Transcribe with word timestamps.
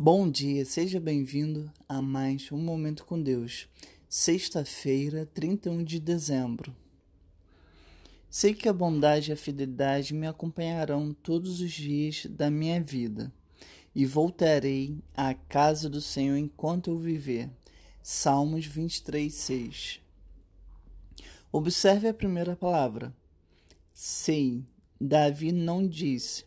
Bom 0.00 0.30
dia, 0.30 0.64
seja 0.64 1.00
bem-vindo 1.00 1.68
a 1.88 2.00
mais 2.00 2.52
um 2.52 2.56
Momento 2.56 3.04
com 3.04 3.20
Deus. 3.20 3.68
Sexta-feira, 4.08 5.26
31 5.34 5.82
de 5.82 5.98
dezembro. 5.98 6.72
Sei 8.30 8.54
que 8.54 8.68
a 8.68 8.72
bondade 8.72 9.30
e 9.30 9.32
a 9.32 9.36
fidelidade 9.36 10.14
me 10.14 10.28
acompanharão 10.28 11.12
todos 11.12 11.60
os 11.60 11.72
dias 11.72 12.26
da 12.30 12.48
minha 12.48 12.80
vida 12.80 13.32
e 13.92 14.06
voltarei 14.06 15.02
à 15.16 15.34
casa 15.34 15.90
do 15.90 16.00
Senhor 16.00 16.36
enquanto 16.36 16.90
eu 16.90 16.96
viver. 16.96 17.50
Salmos 18.00 18.66
23, 18.66 19.34
6. 19.34 20.00
Observe 21.50 22.06
a 22.06 22.14
primeira 22.14 22.54
palavra. 22.54 23.12
Sei. 23.92 24.64
Davi 25.00 25.50
não 25.50 25.88
disse 25.88 26.44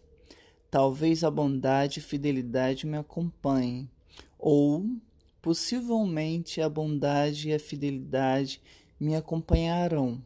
Talvez 0.71 1.21
a 1.21 1.29
bondade 1.29 1.99
e 1.99 2.01
fidelidade 2.01 2.87
me 2.87 2.97
acompanhem, 2.97 3.89
ou 4.39 4.85
possivelmente 5.41 6.61
a 6.61 6.69
bondade 6.69 7.49
e 7.49 7.53
a 7.53 7.59
fidelidade 7.59 8.61
me 8.97 9.13
acompanharão, 9.13 10.23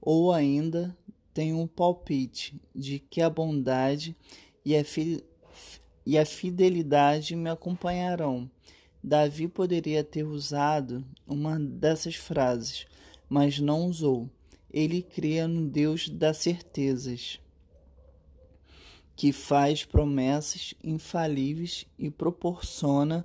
ou 0.00 0.32
ainda 0.32 0.96
tenho 1.34 1.58
um 1.58 1.66
palpite 1.66 2.54
de 2.72 3.00
que 3.00 3.20
a 3.20 3.28
bondade 3.28 4.14
e 4.64 4.76
a, 4.76 4.84
fi 4.84 5.24
e 6.06 6.16
a 6.16 6.24
fidelidade 6.24 7.34
me 7.34 7.50
acompanharão. 7.50 8.48
Davi 9.02 9.48
poderia 9.48 10.04
ter 10.04 10.22
usado 10.22 11.04
uma 11.26 11.58
dessas 11.58 12.14
frases, 12.14 12.86
mas 13.28 13.58
não 13.58 13.86
usou. 13.88 14.30
Ele 14.70 15.02
cria 15.02 15.48
no 15.48 15.68
Deus 15.68 16.08
das 16.08 16.36
certezas 16.36 17.40
que 19.16 19.32
faz 19.32 19.84
promessas 19.84 20.74
infalíveis 20.82 21.86
e 21.98 22.10
proporciona 22.10 23.24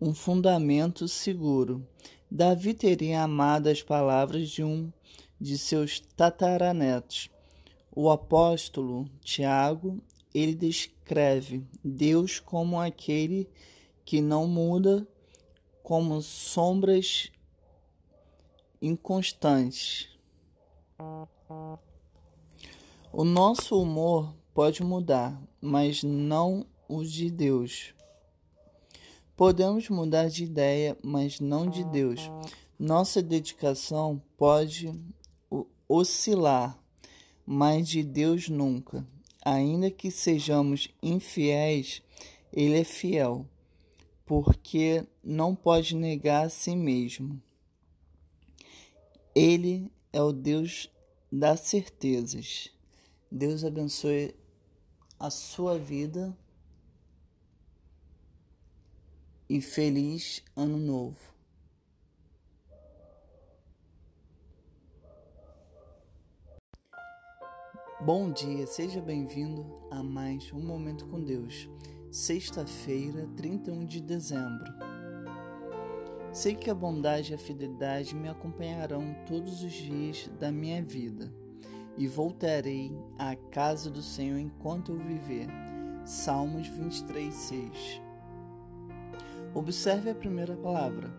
um 0.00 0.14
fundamento 0.14 1.08
seguro. 1.08 1.86
Davi 2.30 2.74
teria 2.74 3.22
amado 3.22 3.68
as 3.68 3.82
palavras 3.82 4.48
de 4.50 4.62
um 4.62 4.92
de 5.40 5.58
seus 5.58 6.00
tataranetos. 6.00 7.30
O 7.94 8.10
apóstolo 8.10 9.08
Tiago, 9.20 10.00
ele 10.34 10.54
descreve 10.54 11.64
Deus 11.82 12.38
como 12.38 12.80
aquele 12.80 13.48
que 14.04 14.20
não 14.20 14.46
muda, 14.46 15.06
como 15.82 16.20
sombras 16.20 17.30
inconstantes. 18.82 20.08
O 23.12 23.24
nosso 23.24 23.80
humor 23.80 24.34
pode 24.56 24.82
mudar, 24.82 25.38
mas 25.60 26.02
não 26.02 26.66
o 26.88 27.04
de 27.04 27.30
Deus. 27.30 27.92
Podemos 29.36 29.90
mudar 29.90 30.30
de 30.30 30.44
ideia, 30.44 30.96
mas 31.02 31.40
não 31.40 31.68
de 31.68 31.84
Deus. 31.84 32.30
Nossa 32.78 33.20
dedicação 33.20 34.18
pode 34.34 34.98
oscilar, 35.86 36.82
mas 37.44 37.86
de 37.86 38.02
Deus 38.02 38.48
nunca. 38.48 39.06
Ainda 39.44 39.90
que 39.90 40.10
sejamos 40.10 40.88
infiéis, 41.02 42.00
Ele 42.50 42.80
é 42.80 42.84
fiel, 42.84 43.46
porque 44.24 45.06
não 45.22 45.54
pode 45.54 45.94
negar 45.94 46.46
a 46.46 46.48
si 46.48 46.74
mesmo. 46.74 47.38
Ele 49.34 49.92
é 50.14 50.22
o 50.22 50.32
Deus 50.32 50.90
das 51.30 51.60
certezas. 51.60 52.70
Deus 53.30 53.62
abençoe 53.62 54.34
a 55.18 55.30
sua 55.30 55.78
vida 55.78 56.36
e 59.48 59.60
feliz 59.62 60.42
ano 60.54 60.76
novo. 60.76 61.34
Bom 67.98 68.30
dia, 68.30 68.66
seja 68.66 69.00
bem-vindo 69.00 69.64
a 69.90 70.02
mais 70.02 70.52
um 70.52 70.60
Momento 70.60 71.08
com 71.08 71.24
Deus. 71.24 71.66
Sexta-feira, 72.12 73.26
31 73.36 73.86
de 73.86 74.00
dezembro. 74.02 74.72
Sei 76.30 76.54
que 76.54 76.68
a 76.68 76.74
bondade 76.74 77.32
e 77.32 77.34
a 77.34 77.38
fidelidade 77.38 78.14
me 78.14 78.28
acompanharão 78.28 79.16
todos 79.26 79.62
os 79.62 79.72
dias 79.72 80.28
da 80.38 80.52
minha 80.52 80.82
vida 80.82 81.32
e 81.96 82.06
voltarei 82.06 82.92
à 83.18 83.34
casa 83.50 83.90
do 83.90 84.02
Senhor 84.02 84.38
enquanto 84.38 84.92
eu 84.92 84.98
viver. 84.98 85.48
Salmos 86.04 86.68
23, 86.68 87.34
6. 87.34 88.02
Observe 89.54 90.10
a 90.10 90.14
primeira 90.14 90.54
palavra. 90.56 91.10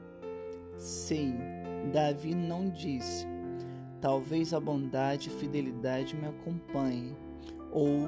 Sei, 0.75 1.33
Davi 1.91 2.35
não 2.35 2.69
disse, 2.69 3.25
talvez 3.99 4.53
a 4.53 4.59
bondade 4.59 5.29
e 5.29 5.31
fidelidade 5.31 6.15
me 6.15 6.27
acompanhem, 6.27 7.17
ou 7.71 8.07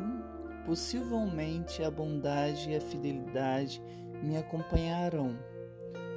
possivelmente 0.66 1.84
a 1.84 1.90
bondade 1.90 2.70
e 2.70 2.76
a 2.76 2.82
fidelidade 2.82 3.82
me 4.22 4.38
acompanharão, 4.38 5.36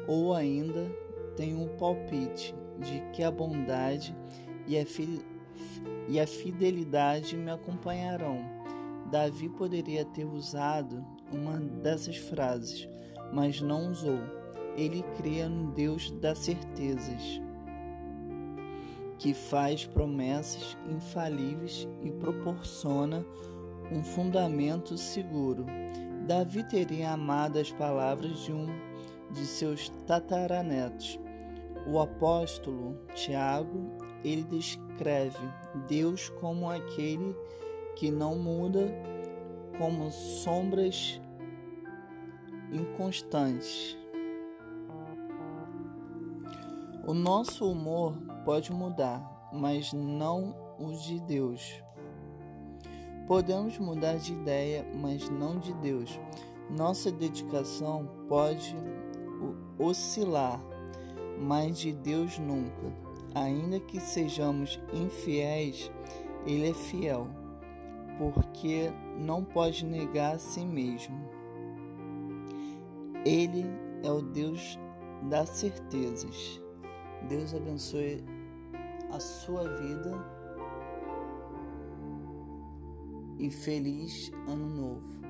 ou 0.06 0.34
ainda 0.34 0.90
tenho 1.36 1.58
um 1.58 1.68
palpite 1.78 2.54
de 2.78 3.00
que 3.12 3.22
a 3.22 3.30
bondade 3.30 4.14
e 4.66 4.78
a 4.78 4.84
fidelidade 4.84 5.31
e 6.08 6.18
a 6.20 6.26
fidelidade 6.26 7.36
me 7.36 7.50
acompanharão. 7.50 8.44
Davi 9.10 9.48
poderia 9.48 10.04
ter 10.04 10.24
usado 10.24 11.04
uma 11.32 11.58
dessas 11.58 12.16
frases, 12.16 12.88
mas 13.32 13.60
não 13.60 13.90
usou. 13.90 14.20
Ele 14.76 15.02
cria 15.18 15.48
no 15.48 15.70
Deus 15.72 16.10
das 16.12 16.38
certezas, 16.38 17.40
que 19.18 19.34
faz 19.34 19.84
promessas 19.84 20.76
infalíveis 20.88 21.86
e 22.02 22.10
proporciona 22.10 23.24
um 23.90 24.02
fundamento 24.02 24.96
seguro. 24.96 25.66
Davi 26.26 26.64
teria 26.64 27.12
amado 27.12 27.58
as 27.58 27.70
palavras 27.70 28.38
de 28.40 28.52
um 28.52 28.66
de 29.30 29.46
seus 29.46 29.88
tataranetos. 30.06 31.18
O 31.86 31.98
apóstolo 31.98 32.96
Tiago 33.14 33.90
ele 34.24 34.42
descreve 34.44 35.38
Deus 35.88 36.28
como 36.40 36.70
aquele 36.70 37.36
que 37.96 38.10
não 38.10 38.38
muda, 38.38 38.80
como 39.78 40.10
sombras 40.10 41.20
inconstantes. 42.72 43.96
O 47.06 47.12
nosso 47.12 47.70
humor 47.70 48.16
pode 48.44 48.72
mudar, 48.72 49.50
mas 49.52 49.92
não 49.92 50.54
o 50.78 50.92
de 50.92 51.20
Deus. 51.20 51.82
Podemos 53.26 53.78
mudar 53.78 54.16
de 54.16 54.32
ideia, 54.32 54.86
mas 54.94 55.28
não 55.28 55.58
de 55.58 55.72
Deus. 55.74 56.18
Nossa 56.70 57.10
dedicação 57.10 58.08
pode 58.28 58.76
oscilar, 59.78 60.62
mas 61.38 61.78
de 61.78 61.92
Deus 61.92 62.38
nunca. 62.38 63.11
Ainda 63.34 63.80
que 63.80 63.98
sejamos 63.98 64.80
infiéis, 64.92 65.90
Ele 66.46 66.70
é 66.70 66.74
fiel, 66.74 67.28
porque 68.18 68.92
não 69.18 69.42
pode 69.44 69.84
negar 69.84 70.34
a 70.34 70.38
si 70.38 70.64
mesmo. 70.64 71.16
Ele 73.24 73.64
é 74.02 74.10
o 74.10 74.20
Deus 74.20 74.78
das 75.30 75.48
certezas. 75.50 76.60
Deus 77.28 77.54
abençoe 77.54 78.24
a 79.10 79.20
sua 79.20 79.68
vida 79.78 80.42
e 83.38 83.50
feliz 83.50 84.30
ano 84.46 84.68
novo. 84.68 85.21